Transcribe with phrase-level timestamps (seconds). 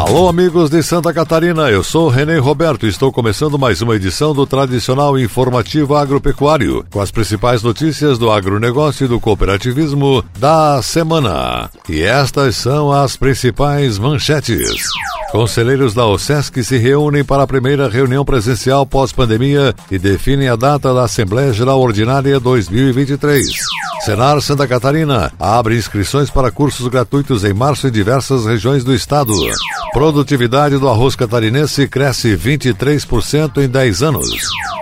[0.00, 4.32] Alô, amigos de Santa Catarina, eu sou René Roberto e estou começando mais uma edição
[4.32, 11.70] do tradicional informativo agropecuário, com as principais notícias do agronegócio e do cooperativismo da semana.
[11.86, 14.88] E estas são as principais manchetes.
[15.30, 20.92] Conselheiros da OSESC se reúnem para a primeira reunião presencial pós-pandemia e definem a data
[20.92, 23.48] da Assembleia Geral Ordinária 2023.
[24.04, 29.32] Senar Santa Catarina abre inscrições para cursos gratuitos em março em diversas regiões do estado.
[29.92, 34.30] Produtividade do arroz catarinense cresce 23% em 10 anos.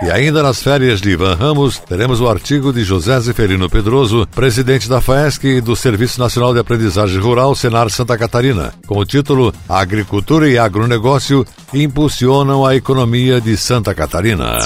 [0.01, 4.87] E ainda nas férias de Ivan Ramos, teremos o artigo de José Zeferino Pedroso, presidente
[4.87, 9.53] da FAESC e do Serviço Nacional de Aprendizagem Rural Senar Santa Catarina, com o título
[9.67, 14.57] Agricultura e Agronegócio impulsionam a economia de Santa Catarina.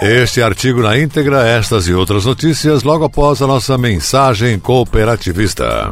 [0.00, 5.90] Este artigo na íntegra, estas e outras notícias logo após a nossa mensagem cooperativista.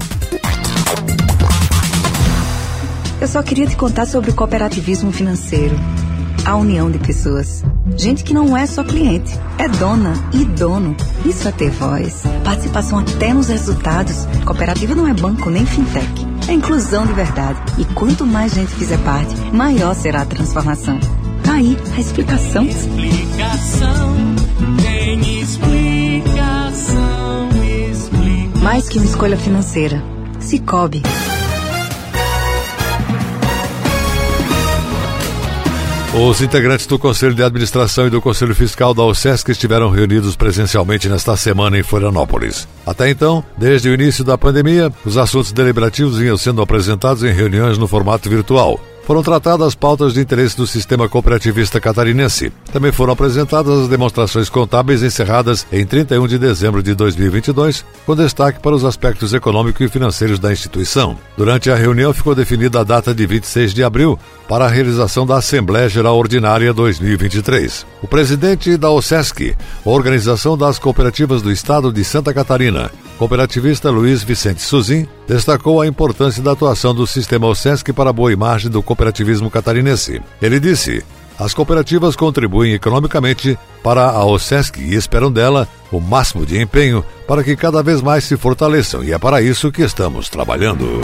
[3.21, 5.75] Eu só queria te contar sobre o cooperativismo financeiro.
[6.45, 7.65] A união de pessoas.
[7.97, 10.97] Gente que não é só cliente, é dona e dono.
[11.27, 12.23] Isso é ter voz.
[12.45, 14.27] Participação até nos resultados.
[14.45, 16.28] Cooperativa não é banco nem fintech.
[16.49, 17.61] É inclusão de verdade.
[17.77, 20.99] E quanto mais gente fizer parte, maior será a transformação.
[21.45, 22.65] Tá aí a explicação.
[22.65, 24.17] Explicação,
[24.83, 27.49] tem explicação,
[27.91, 28.63] explicação.
[28.63, 30.03] Mais que uma escolha financeira.
[30.41, 31.03] Cicobi.
[36.15, 41.07] Os integrantes do Conselho de Administração e do Conselho Fiscal da OSESC estiveram reunidos presencialmente
[41.07, 42.67] nesta semana em Florianópolis.
[42.87, 47.77] Até então, desde o início da pandemia, os assuntos deliberativos vinham sendo apresentados em reuniões
[47.77, 52.53] no formato virtual foram tratadas pautas de interesse do sistema cooperativista catarinense.
[52.71, 58.61] Também foram apresentadas as demonstrações contábeis encerradas em 31 de dezembro de 2022, com destaque
[58.61, 61.17] para os aspectos econômicos e financeiros da instituição.
[61.39, 65.39] Durante a reunião ficou definida a data de 26 de abril para a realização da
[65.39, 67.87] Assembleia Geral Ordinária 2023.
[68.03, 74.61] O presidente da OSESC, Organização das Cooperativas do Estado de Santa Catarina, cooperativista Luiz Vicente
[74.61, 79.51] Suzin, destacou a importância da atuação do sistema OSESC para a boa imagem do cooperativismo
[79.51, 80.23] catarinense.
[80.41, 81.05] Ele disse:
[81.39, 87.45] as cooperativas contribuem economicamente para a OSESC e esperam dela o máximo de empenho para
[87.45, 91.01] que cada vez mais se fortaleçam, e é para isso que estamos trabalhando.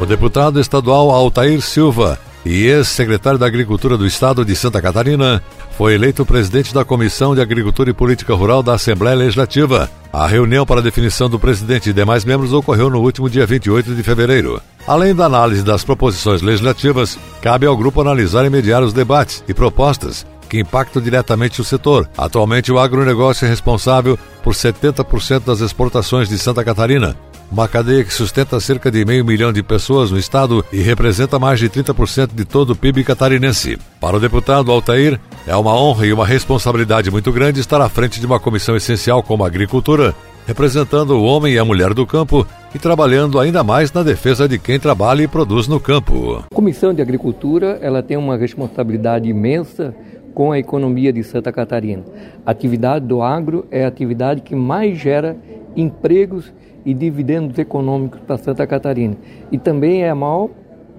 [0.00, 5.42] O deputado estadual Altair Silva e ex-secretário da Agricultura do Estado de Santa Catarina
[5.76, 9.90] foi eleito presidente da Comissão de Agricultura e Política Rural da Assembleia Legislativa.
[10.12, 13.96] A reunião para a definição do presidente e demais membros ocorreu no último dia 28
[13.96, 14.62] de fevereiro.
[14.86, 19.52] Além da análise das proposições legislativas, cabe ao grupo analisar e mediar os debates e
[19.52, 22.08] propostas que impactam diretamente o setor.
[22.16, 27.16] Atualmente, o agronegócio é responsável por 70% das exportações de Santa Catarina,
[27.50, 31.58] uma cadeia que sustenta cerca de meio milhão de pessoas no estado e representa mais
[31.58, 33.78] de 30% de todo o PIB catarinense.
[34.00, 38.20] Para o deputado Altair, é uma honra e uma responsabilidade muito grande estar à frente
[38.20, 40.14] de uma comissão essencial como a agricultura,
[40.46, 44.58] representando o homem e a mulher do campo e trabalhando ainda mais na defesa de
[44.58, 46.44] quem trabalha e produz no campo.
[46.50, 49.94] A Comissão de Agricultura, ela tem uma responsabilidade imensa
[50.34, 52.04] com a economia de Santa Catarina.
[52.44, 55.34] A atividade do agro é a atividade que mais gera
[55.76, 56.52] empregos
[56.84, 59.16] e dividendos econômicos para Santa Catarina.
[59.52, 60.48] E também é a maior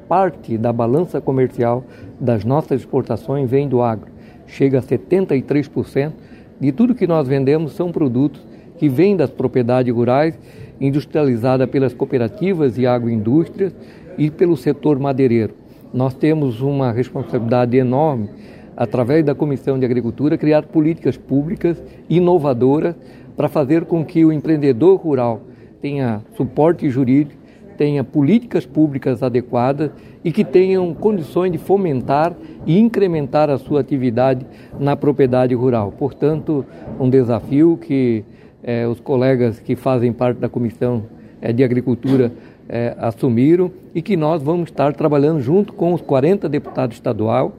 [0.08, 1.84] parte da balança comercial
[2.20, 4.12] das nossas exportações vem do agro.
[4.46, 6.12] Chega a 73%
[6.60, 8.42] de tudo que nós vendemos são produtos
[8.78, 10.38] que vem das propriedades rurais,
[10.80, 13.76] industrializada pelas cooperativas e agroindústrias
[14.18, 15.54] e pelo setor madeireiro.
[15.94, 18.30] Nós temos uma responsabilidade enorme,
[18.76, 22.96] através da Comissão de Agricultura, criar políticas públicas inovadoras
[23.38, 25.42] para fazer com que o empreendedor rural
[25.80, 27.40] tenha suporte jurídico,
[27.78, 29.92] tenha políticas públicas adequadas
[30.24, 32.36] e que tenham condições de fomentar
[32.66, 34.46] e incrementar a sua atividade
[34.80, 35.94] na propriedade rural.
[35.98, 36.66] Portanto,
[37.00, 38.26] um desafio que
[38.64, 41.04] eh, os colegas que fazem parte da Comissão
[41.40, 42.32] eh, de Agricultura
[42.68, 47.54] eh, assumiram e que nós vamos estar trabalhando junto com os 40 deputados estadual,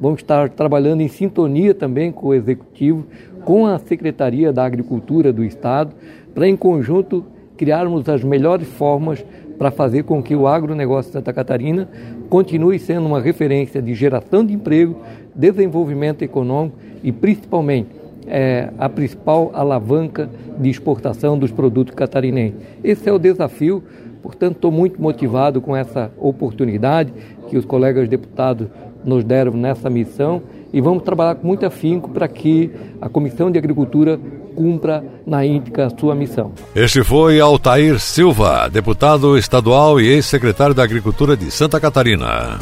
[0.00, 3.06] vamos estar trabalhando em sintonia também com o Executivo,
[3.44, 5.94] com a Secretaria da Agricultura do Estado,
[6.34, 7.24] para em conjunto
[7.56, 9.24] criarmos as melhores formas
[9.58, 11.86] para fazer com que o agronegócio de Santa Catarina
[12.30, 14.96] continue sendo uma referência de geração de emprego,
[15.34, 17.90] desenvolvimento econômico e principalmente
[18.26, 22.58] é, a principal alavanca de exportação dos produtos catarinenses.
[22.82, 23.82] Esse é o desafio,
[24.22, 27.12] portanto, estou muito motivado com essa oportunidade
[27.48, 28.68] que os colegas deputados
[29.04, 30.40] nos deram nessa missão
[30.72, 32.70] e vamos trabalhar com muito afinco para que
[33.00, 34.18] a Comissão de Agricultura
[34.54, 36.52] cumpra na íntegra a sua missão.
[36.74, 42.58] Este foi Altair Silva, deputado estadual e ex-secretário da Agricultura de Santa Catarina.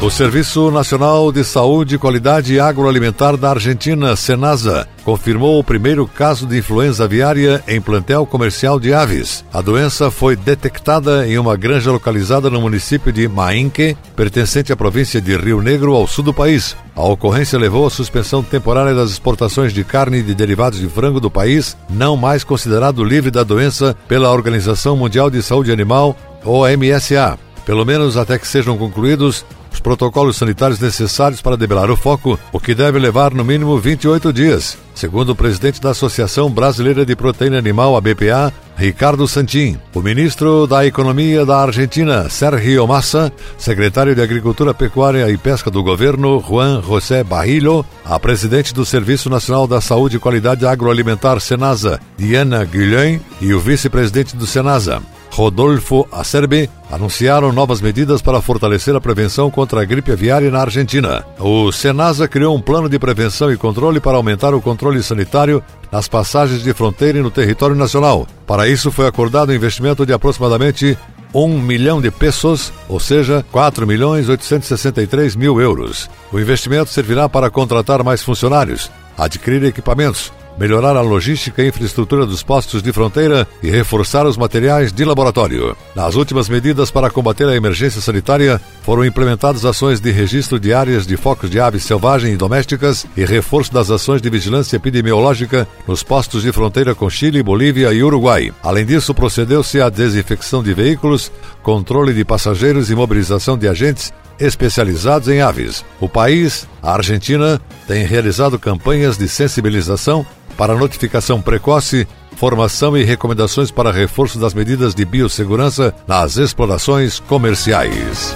[0.00, 6.46] O Serviço Nacional de Saúde e Qualidade Agroalimentar da Argentina, Senasa, confirmou o primeiro caso
[6.46, 9.44] de influenza aviária em plantel comercial de aves.
[9.52, 15.20] A doença foi detectada em uma granja localizada no município de Mainque, pertencente à província
[15.20, 16.76] de Rio Negro, ao sul do país.
[16.94, 21.18] A ocorrência levou à suspensão temporária das exportações de carne e de derivados de frango
[21.18, 27.36] do país, não mais considerado livre da doença pela Organização Mundial de Saúde Animal, OMSA
[27.68, 32.60] pelo menos até que sejam concluídos os protocolos sanitários necessários para debelar o foco, o
[32.60, 37.58] que deve levar no mínimo 28 dias, segundo o presidente da Associação Brasileira de Proteína
[37.58, 39.76] Animal, a BPA, Ricardo Santin.
[39.92, 45.82] O ministro da Economia da Argentina, Sergio Massa, secretário de Agricultura, Pecuária e Pesca do
[45.82, 52.00] governo, Juan José Barrillo, a presidente do Serviço Nacional da Saúde e Qualidade Agroalimentar, Senasa,
[52.16, 55.02] Diana Guilhem, e o vice-presidente do Senasa,
[55.38, 61.24] Rodolfo Acerbe, anunciaram novas medidas para fortalecer a prevenção contra a gripe aviária na Argentina.
[61.38, 65.62] O Senasa criou um plano de prevenção e controle para aumentar o controle sanitário
[65.92, 68.26] nas passagens de fronteira e no território nacional.
[68.48, 70.98] Para isso, foi acordado um investimento de aproximadamente
[71.32, 76.10] 1 milhão de pesos, ou seja, 4 milhões 863 mil euros.
[76.32, 82.42] O investimento servirá para contratar mais funcionários, adquirir equipamentos, melhorar a logística e infraestrutura dos
[82.42, 85.76] postos de fronteira e reforçar os materiais de laboratório.
[85.94, 91.06] Nas últimas medidas para combater a emergência sanitária, foram implementadas ações de registro de áreas
[91.06, 96.02] de focos de aves selvagens e domésticas e reforço das ações de vigilância epidemiológica nos
[96.02, 98.52] postos de fronteira com Chile, Bolívia e Uruguai.
[98.62, 101.30] Além disso, procedeu-se à desinfecção de veículos,
[101.62, 105.84] controle de passageiros e mobilização de agentes especializados em aves.
[106.00, 110.24] O país, a Argentina, tem realizado campanhas de sensibilização
[110.58, 112.06] para notificação precoce,
[112.36, 118.34] formação e recomendações para reforço das medidas de biossegurança nas explorações comerciais.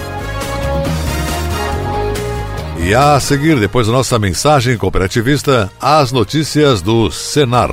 [2.78, 7.72] E a seguir, depois da nossa mensagem cooperativista, as notícias do Senar.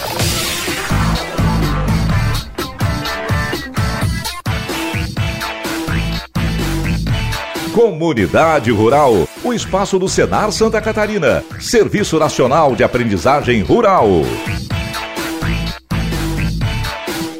[7.73, 14.09] Comunidade Rural, o espaço do Senar Santa Catarina, Serviço Nacional de Aprendizagem Rural.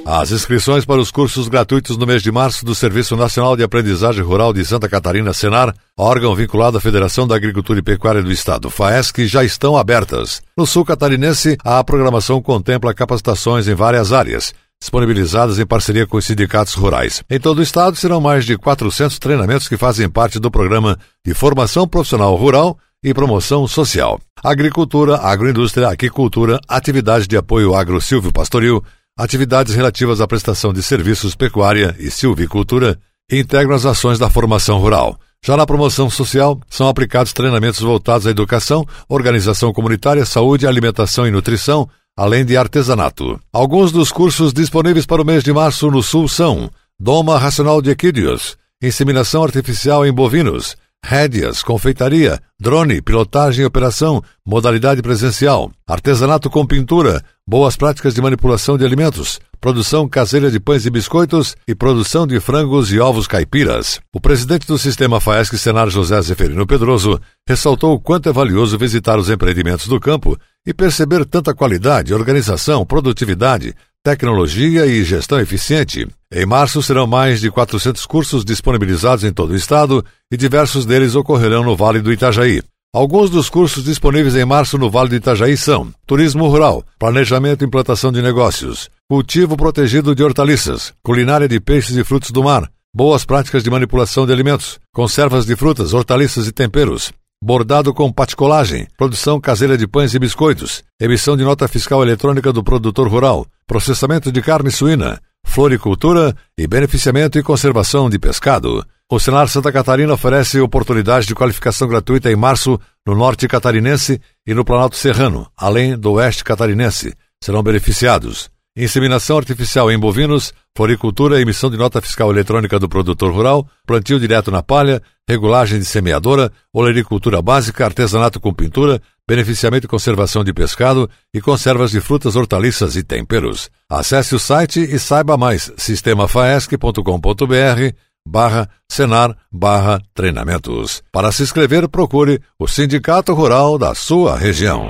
[0.06, 4.24] As inscrições para os cursos gratuitos no mês de março do Serviço Nacional de Aprendizagem
[4.24, 8.70] Rural de Santa Catarina, Senar, órgão vinculado à Federação da Agricultura e Pecuária do Estado,
[8.70, 10.42] FAESC, já estão abertas.
[10.58, 16.26] No sul catarinense, a programação contempla capacitações em várias áreas, disponibilizadas em parceria com os
[16.26, 17.24] sindicatos rurais.
[17.30, 21.36] Em todo o estado, serão mais de 400 treinamentos que fazem parte do programa de
[21.36, 24.20] formação profissional rural e promoção social.
[24.44, 28.84] Agricultura, agroindústria, aquicultura, atividades de apoio agro-silvio pastoril,
[29.18, 33.00] atividades relativas à prestação de serviços pecuária e silvicultura
[33.32, 35.18] integram as ações da formação rural.
[35.44, 41.32] Já na promoção social, são aplicados treinamentos voltados à educação, organização comunitária, saúde, alimentação e
[41.32, 43.40] nutrição, além de artesanato.
[43.52, 47.90] Alguns dos cursos disponíveis para o mês de março no Sul são Doma Racional de
[47.90, 56.66] Equídeos, Inseminação Artificial em Bovinos, rédeas, confeitaria, drone, pilotagem e operação, modalidade presencial, artesanato com
[56.66, 62.26] pintura, boas práticas de manipulação de alimentos, produção caseira de pães e biscoitos e produção
[62.26, 64.00] de frangos e ovos caipiras.
[64.14, 69.20] O presidente do sistema FAESC, Senar José Zeferino Pedroso, ressaltou o quanto é valioso visitar
[69.20, 76.08] os empreendimentos do campo e perceber tanta qualidade, organização, produtividade, tecnologia e gestão eficiente.
[76.34, 81.16] Em março serão mais de 400 cursos disponibilizados em todo o estado e diversos deles
[81.16, 82.62] ocorrerão no Vale do Itajaí.
[82.94, 87.68] Alguns dos cursos disponíveis em março no Vale do Itajaí são Turismo Rural, Planejamento e
[87.68, 93.24] Implantação de Negócios, Cultivo Protegido de Hortaliças, Culinária de Peixes e Frutos do Mar, Boas
[93.24, 99.42] Práticas de Manipulação de Alimentos, Conservas de Frutas, Hortaliças e Temperos, Bordado com paticolagem, produção
[99.42, 104.44] caseira de pães e biscoitos, emissão de nota fiscal eletrônica do produtor rural, processamento de
[104.44, 108.86] carne suína, floricultura e beneficiamento e conservação de pescado.
[109.12, 114.54] O Senar Santa Catarina oferece oportunidade de qualificação gratuita em março no norte catarinense e
[114.54, 117.16] no Planalto Serrano, além do oeste catarinense.
[117.44, 123.68] Serão beneficiados inseminação artificial em bovinos, floricultura emissão de nota fiscal eletrônica do produtor rural,
[123.86, 130.44] plantio direto na palha, regulagem de semeadora, olericultura básica, artesanato com pintura, beneficiamento e conservação
[130.44, 133.70] de pescado e conservas de frutas, hortaliças e temperos.
[133.90, 141.02] Acesse o site e saiba mais sistemafaesc.com.br barra Senar barra treinamentos.
[141.12, 144.90] Para se inscrever, procure o Sindicato Rural da sua região.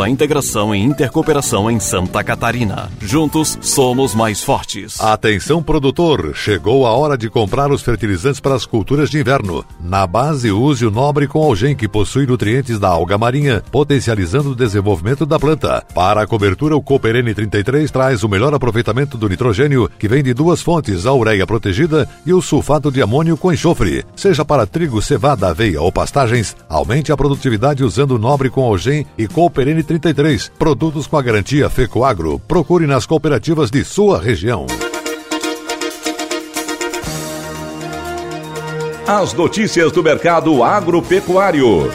[0.09, 2.89] integração e intercooperação em Santa Catarina.
[3.01, 4.99] Juntos somos mais fortes.
[4.99, 9.65] Atenção produtor, chegou a hora de comprar os fertilizantes para as culturas de inverno.
[9.79, 14.55] Na base, use o Nobre com Algem que possui nutrientes da alga marinha, potencializando o
[14.55, 15.83] desenvolvimento da planta.
[15.93, 20.33] Para a cobertura, o Cooper N33 traz o melhor aproveitamento do nitrogênio, que vem de
[20.33, 24.05] duas fontes, a ureia protegida e o sulfato de amônio com enxofre.
[24.15, 29.05] Seja para trigo, cevada, aveia ou pastagens, aumente a produtividade usando o Nobre com Algem
[29.17, 30.51] e Cooper N33 33.
[30.57, 32.39] Produtos com a garantia Fecoagro.
[32.47, 34.65] Procure nas cooperativas de sua região.
[39.07, 41.91] As notícias do mercado agropecuário.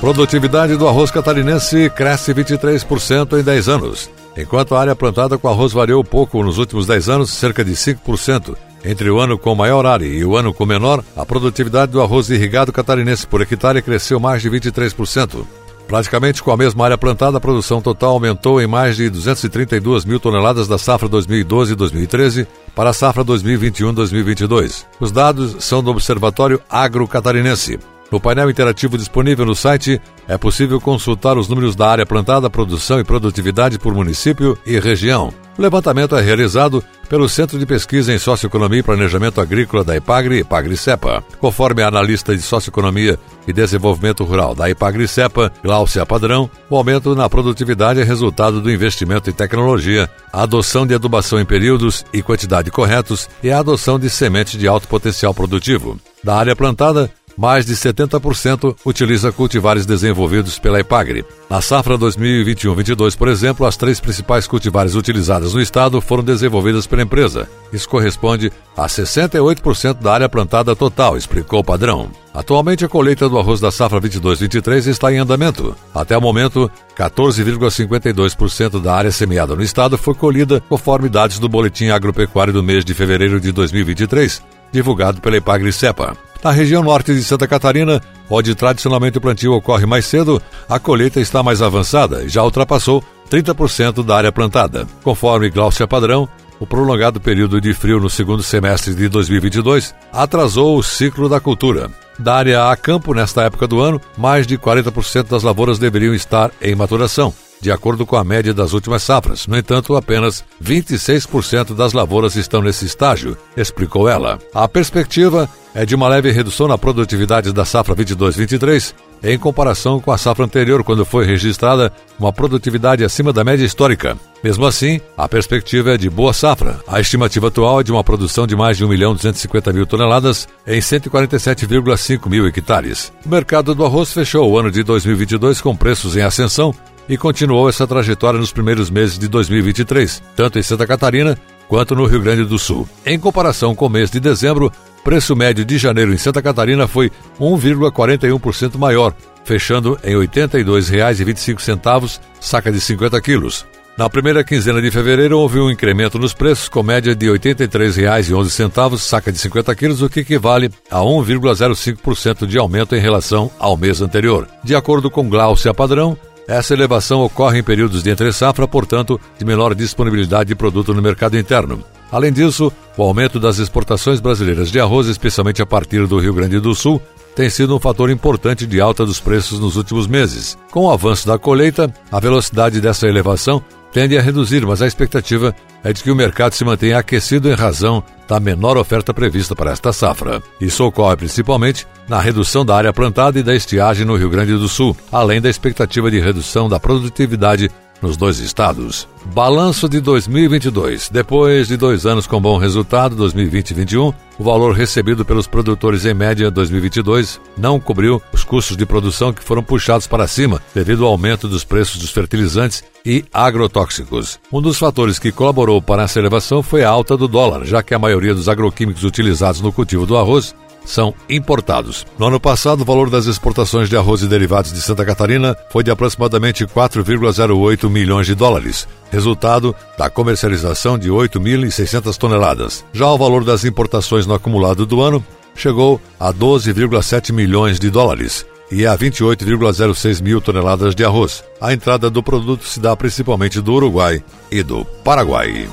[0.00, 5.72] Produtividade do arroz catarinense cresce 23% em 10 anos, enquanto a área plantada com arroz
[5.72, 8.56] variou pouco nos últimos 10 anos, cerca de 5%.
[8.86, 12.30] Entre o ano com maior área e o ano com menor, a produtividade do arroz
[12.30, 15.44] irrigado catarinense por hectare cresceu mais de 23%.
[15.88, 20.20] Praticamente com a mesma área plantada, a produção total aumentou em mais de 232 mil
[20.20, 24.84] toneladas da safra 2012-2013 para a safra 2021-2022.
[25.00, 27.80] Os dados são do Observatório Agro Catarinense.
[28.10, 33.00] No painel interativo disponível no site, é possível consultar os números da área plantada, produção
[33.00, 35.32] e produtividade por município e região.
[35.58, 40.36] O levantamento é realizado pelo Centro de Pesquisa em Socioeconomia e Planejamento Agrícola da IPAGRE
[40.36, 41.24] e IPAGRE-CEPA.
[41.40, 47.28] Conforme a analista de Socioeconomia e Desenvolvimento Rural da IPAGRE-CEPA, Glaucia Padrão, o aumento na
[47.28, 52.70] produtividade é resultado do investimento em tecnologia, a adoção de adubação em períodos e quantidade
[52.70, 55.98] corretos e a adoção de sementes de alto potencial produtivo.
[56.22, 61.24] Da área plantada, mais de 70% utiliza cultivares desenvolvidos pela Epagre.
[61.48, 67.02] Na safra 2021-22, por exemplo, as três principais cultivares utilizadas no estado foram desenvolvidas pela
[67.02, 67.48] empresa.
[67.72, 72.10] Isso corresponde a 68% da área plantada total, explicou o padrão.
[72.32, 75.74] Atualmente, a colheita do arroz da safra 22-23 está em andamento.
[75.94, 81.88] Até o momento, 14,52% da área semeada no estado foi colhida conforme dados do Boletim
[81.88, 86.25] Agropecuário do mês de fevereiro de 2023, divulgado pela Epagri-Cepa.
[86.42, 88.00] Na região norte de Santa Catarina,
[88.30, 93.02] onde tradicionalmente o plantio ocorre mais cedo, a colheita está mais avançada e já ultrapassou
[93.30, 94.86] 30% da área plantada.
[95.02, 96.28] Conforme Glaucia Padrão,
[96.58, 101.90] o prolongado período de frio no segundo semestre de 2022 atrasou o ciclo da cultura.
[102.18, 106.50] Da área a campo, nesta época do ano, mais de 40% das lavouras deveriam estar
[106.62, 107.34] em maturação,
[107.66, 109.48] de acordo com a média das últimas safras.
[109.48, 114.38] No entanto, apenas 26% das lavouras estão nesse estágio, explicou ela.
[114.54, 120.12] A perspectiva é de uma leve redução na produtividade da safra 22-23 em comparação com
[120.12, 124.16] a safra anterior, quando foi registrada uma produtividade acima da média histórica.
[124.44, 126.78] Mesmo assim, a perspectiva é de boa safra.
[126.86, 130.46] A estimativa atual é de uma produção de mais de 1 milhão 250 mil toneladas
[130.64, 133.12] em 147,5 mil hectares.
[133.24, 136.72] O mercado do arroz fechou o ano de 2022 com preços em ascensão
[137.08, 142.06] e continuou essa trajetória nos primeiros meses de 2023, tanto em Santa Catarina quanto no
[142.06, 142.88] Rio Grande do Sul.
[143.04, 144.72] Em comparação com o mês de dezembro,
[145.04, 147.10] preço médio de janeiro em Santa Catarina foi
[147.40, 153.66] 1,41% maior, fechando em R$ 82,25, saca de 50 quilos.
[153.96, 158.98] Na primeira quinzena de fevereiro, houve um incremento nos preços, com média de R$ 83,11,
[158.98, 164.02] saca de 50 quilos, o que equivale a 1,05% de aumento em relação ao mês
[164.02, 164.46] anterior.
[164.62, 166.14] De acordo com Glaucia Padrão,
[166.48, 171.36] essa elevação ocorre em períodos de entre-safra, portanto, de menor disponibilidade de produto no mercado
[171.38, 171.82] interno.
[172.10, 176.60] Além disso, o aumento das exportações brasileiras de arroz, especialmente a partir do Rio Grande
[176.60, 177.02] do Sul,
[177.34, 180.56] tem sido um fator importante de alta dos preços nos últimos meses.
[180.70, 183.62] Com o avanço da colheita, a velocidade dessa elevação
[183.92, 187.54] tende a reduzir, mas a expectativa é de que o mercado se mantenha aquecido em
[187.54, 190.42] razão da menor oferta prevista para esta safra.
[190.60, 194.68] Isso ocorre principalmente na redução da área plantada e da estiagem no Rio Grande do
[194.68, 197.70] Sul, além da expectativa de redução da produtividade
[198.02, 199.08] nos dois estados.
[199.34, 201.08] Balanço de 2022.
[201.10, 206.04] Depois de dois anos com bom resultado, 2020 e 2021, o valor recebido pelos produtores
[206.04, 211.04] em média 2022 não cobriu os custos de produção que foram puxados para cima devido
[211.04, 214.38] ao aumento dos preços dos fertilizantes e agrotóxicos.
[214.52, 217.94] Um dos fatores que colaborou para essa elevação foi a alta do dólar, já que
[217.94, 220.54] a maioria dos agroquímicos utilizados no cultivo do arroz
[220.86, 222.06] são importados.
[222.18, 225.84] No ano passado, o valor das exportações de arroz e derivados de Santa Catarina foi
[225.84, 232.84] de aproximadamente 4,08 milhões de dólares, resultado da comercialização de 8.600 toneladas.
[232.92, 235.22] Já o valor das importações no acumulado do ano
[235.54, 241.44] chegou a 12,7 milhões de dólares e a 28,06 mil toneladas de arroz.
[241.60, 245.68] A entrada do produto se dá principalmente do Uruguai e do Paraguai.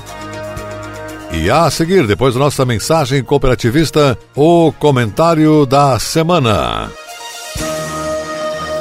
[1.36, 6.90] E a seguir, depois da nossa mensagem cooperativista, o comentário da semana.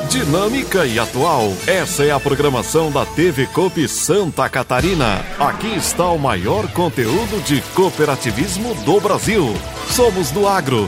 [0.07, 1.51] Dinâmica e atual.
[1.65, 5.25] Essa é a programação da TV Coop Santa Catarina.
[5.39, 9.51] Aqui está o maior conteúdo de cooperativismo do Brasil.
[9.89, 10.87] Somos do agro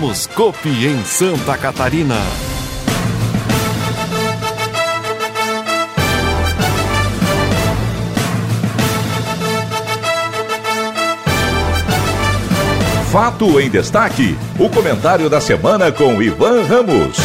[0.01, 2.15] Somos Copi em Santa Catarina.
[13.11, 14.35] Fato em destaque.
[14.57, 17.17] O comentário da semana com Ivan Ramos.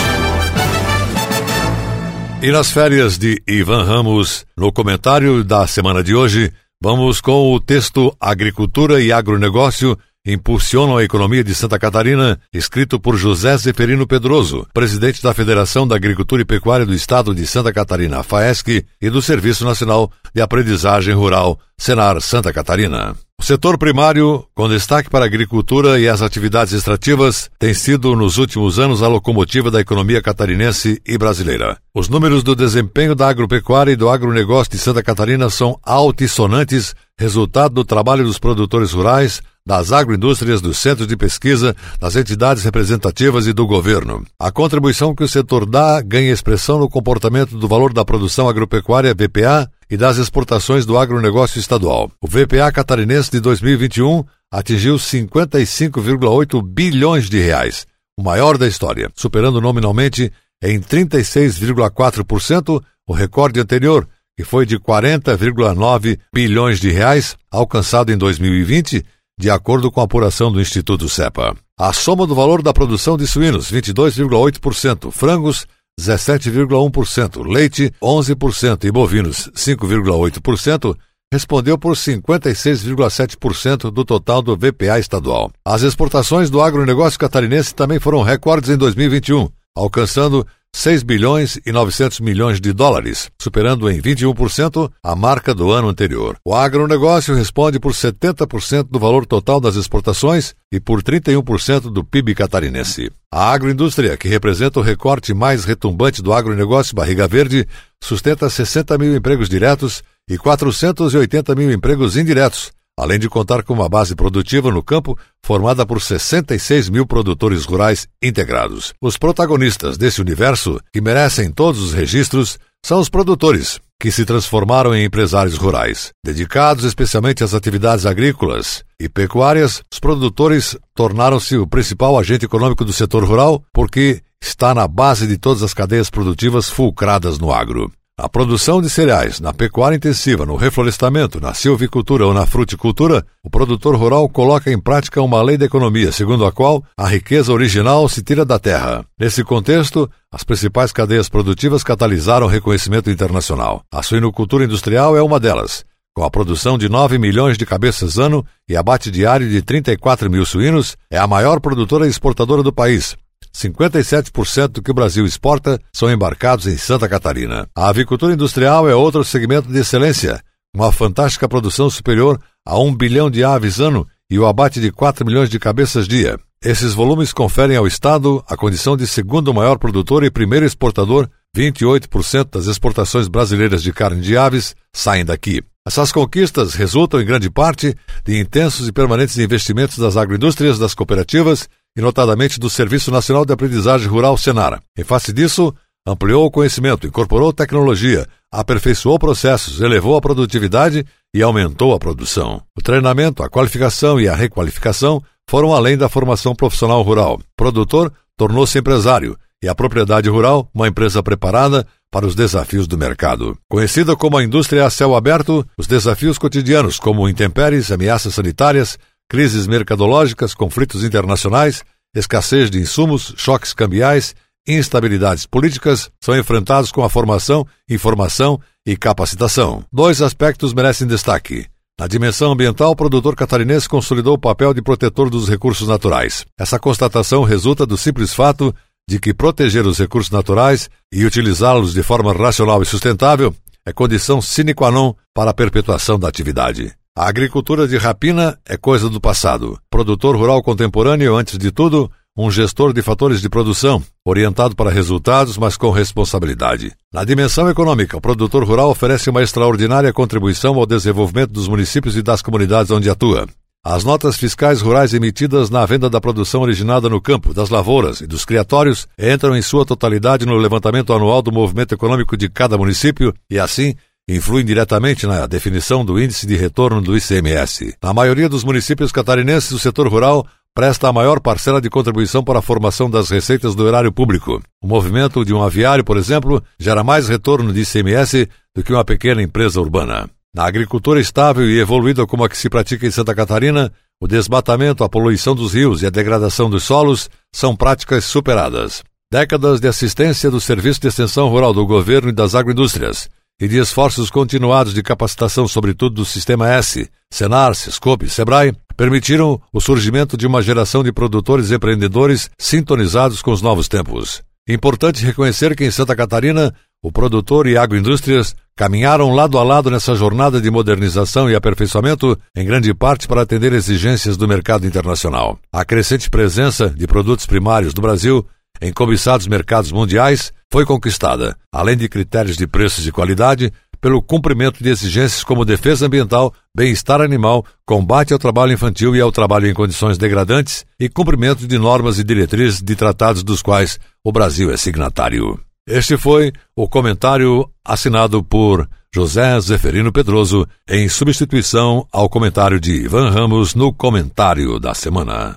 [2.42, 7.58] E nas férias de Ivan Ramos, no comentário da semana de hoje, vamos com o
[7.58, 14.66] texto Agricultura e Agronegócio impulsionam a economia de Santa Catarina, escrito por José Zeferino Pedroso,
[14.74, 19.22] presidente da Federação da Agricultura e Pecuária do Estado de Santa Catarina, FAESC, e do
[19.22, 23.14] Serviço Nacional de Aprendizagem Rural, Senar Santa Catarina.
[23.38, 28.38] O setor primário, com destaque para a agricultura e as atividades extrativas, tem sido nos
[28.38, 31.76] últimos anos a locomotiva da economia catarinense e brasileira.
[31.94, 37.74] Os números do desempenho da agropecuária e do agronegócio de Santa Catarina são altissonantes, resultado
[37.74, 43.52] do trabalho dos produtores rurais, das agroindústrias, dos centros de pesquisa, das entidades representativas e
[43.52, 44.24] do governo.
[44.38, 49.12] A contribuição que o setor dá ganha expressão no comportamento do valor da produção agropecuária
[49.12, 52.12] VPA e das exportações do agronegócio estadual.
[52.22, 59.60] O VPA catarinense de 2021 atingiu 55,8 bilhões de reais, o maior da história, superando
[59.60, 68.16] nominalmente em 36,4% o recorde anterior, que foi de 40,9 bilhões de reais, alcançado em
[68.16, 69.04] 2020,
[69.38, 71.54] de acordo com a apuração do Instituto CEPA.
[71.78, 75.66] A soma do valor da produção de suínos, 22,8%, frangos,
[76.00, 80.96] 17,1%, leite, 11% e bovinos, 5,8%,
[81.32, 85.50] respondeu por 56,7% do total do VPA estadual.
[85.64, 90.46] As exportações do agronegócio catarinense também foram recordes em 2021, alcançando
[90.76, 96.36] 6 bilhões e 900 milhões de dólares, superando em 21% a marca do ano anterior.
[96.44, 102.34] O agronegócio responde por 70% do valor total das exportações e por 31% do PIB
[102.34, 103.10] catarinense.
[103.32, 107.66] A agroindústria, que representa o recorte mais retumbante do agronegócio Barriga Verde,
[108.04, 113.88] sustenta 60 mil empregos diretos e 480 mil empregos indiretos, além de contar com uma
[113.88, 118.94] base produtiva no campo formada por 66 mil produtores rurais integrados.
[119.00, 124.94] Os protagonistas desse universo, que merecem todos os registros, são os produtores, que se transformaram
[124.94, 126.12] em empresários rurais.
[126.24, 132.92] Dedicados especialmente às atividades agrícolas e pecuárias, os produtores tornaram-se o principal agente econômico do
[132.92, 137.90] setor rural porque está na base de todas as cadeias produtivas fulcradas no agro.
[138.18, 143.50] Na produção de cereais, na pecuária intensiva, no reflorestamento, na silvicultura ou na fruticultura, o
[143.50, 148.08] produtor rural coloca em prática uma lei da economia, segundo a qual a riqueza original
[148.08, 149.04] se tira da terra.
[149.20, 153.82] Nesse contexto, as principais cadeias produtivas catalisaram reconhecimento internacional.
[153.92, 155.84] A suinocultura industrial é uma delas.
[156.14, 160.46] Com a produção de 9 milhões de cabeças ano e abate diário de 34 mil
[160.46, 163.14] suínos, é a maior produtora e exportadora do país,
[163.56, 167.66] 57% do que o Brasil exporta são embarcados em Santa Catarina.
[167.74, 170.42] A avicultura industrial é outro segmento de excelência,
[170.74, 175.24] uma fantástica produção superior a 1 bilhão de aves ano e o abate de 4
[175.24, 176.38] milhões de cabeças dia.
[176.62, 181.28] Esses volumes conferem ao Estado a condição de segundo maior produtor e primeiro exportador.
[181.56, 185.62] 28% das exportações brasileiras de carne de aves saem daqui.
[185.86, 191.68] Essas conquistas resultam, em grande parte, de intensos e permanentes investimentos das agroindústrias, das cooperativas
[191.96, 194.80] e notadamente do Serviço Nacional de Aprendizagem Rural Senara.
[194.96, 195.74] Em face disso,
[196.06, 201.04] ampliou o conhecimento, incorporou tecnologia, aperfeiçoou processos, elevou a produtividade
[201.34, 202.62] e aumentou a produção.
[202.76, 207.34] O treinamento, a qualificação e a requalificação foram além da formação profissional rural.
[207.34, 212.96] O produtor tornou-se empresário e a propriedade rural uma empresa preparada para os desafios do
[212.96, 213.58] mercado.
[213.68, 219.66] Conhecida como a indústria a céu aberto, os desafios cotidianos como intempéries, ameaças sanitárias, crises
[219.66, 221.84] mercadológicas, conflitos internacionais,
[222.14, 224.34] escassez de insumos, choques cambiais,
[224.66, 229.84] instabilidades políticas são enfrentados com a formação, informação e capacitação.
[229.92, 231.66] Dois aspectos merecem destaque.
[231.98, 236.44] Na dimensão ambiental, o produtor catarinense consolidou o papel de protetor dos recursos naturais.
[236.58, 238.74] Essa constatação resulta do simples fato
[239.08, 243.54] de que proteger os recursos naturais e utilizá-los de forma racional e sustentável
[243.86, 246.92] é condição sine qua non para a perpetuação da atividade.
[247.18, 249.78] A agricultura de rapina é coisa do passado.
[249.88, 255.56] Produtor rural contemporâneo, antes de tudo, um gestor de fatores de produção, orientado para resultados,
[255.56, 256.92] mas com responsabilidade.
[257.10, 262.22] Na dimensão econômica, o produtor rural oferece uma extraordinária contribuição ao desenvolvimento dos municípios e
[262.22, 263.46] das comunidades onde atua.
[263.82, 268.26] As notas fiscais rurais emitidas na venda da produção originada no campo, das lavouras e
[268.26, 273.32] dos criatórios entram em sua totalidade no levantamento anual do movimento econômico de cada município
[273.48, 273.94] e, assim,
[274.28, 277.94] influem diretamente na definição do índice de retorno do ICMS.
[278.02, 282.58] Na maioria dos municípios catarinenses, o setor rural presta a maior parcela de contribuição para
[282.58, 284.60] a formação das receitas do erário público.
[284.82, 289.04] O movimento de um aviário, por exemplo, gera mais retorno de ICMS do que uma
[289.04, 290.28] pequena empresa urbana.
[290.52, 295.04] Na agricultura estável e evoluída como a que se pratica em Santa Catarina, o desmatamento,
[295.04, 299.04] a poluição dos rios e a degradação dos solos são práticas superadas.
[299.30, 303.28] Décadas de assistência do Serviço de Extensão Rural do Governo e das Agroindústrias
[303.60, 309.60] e de esforços continuados de capacitação, sobretudo do Sistema S, Senar, Sescope e Sebrae, permitiram
[309.72, 314.42] o surgimento de uma geração de produtores e empreendedores sintonizados com os novos tempos.
[314.68, 320.14] Importante reconhecer que em Santa Catarina, o produtor e agroindústrias caminharam lado a lado nessa
[320.14, 325.58] jornada de modernização e aperfeiçoamento, em grande parte para atender exigências do mercado internacional.
[325.72, 328.44] A crescente presença de produtos primários do Brasil
[328.80, 334.82] em cobiçados mercados mundiais foi conquistada, além de critérios de preços e qualidade, pelo cumprimento
[334.82, 339.74] de exigências como defesa ambiental, bem-estar animal, combate ao trabalho infantil e ao trabalho em
[339.74, 344.76] condições degradantes e cumprimento de normas e diretrizes de tratados dos quais o Brasil é
[344.76, 345.58] signatário.
[345.88, 353.30] Este foi o comentário assinado por José Zeferino Pedroso, em substituição ao comentário de Ivan
[353.30, 355.56] Ramos no comentário da semana.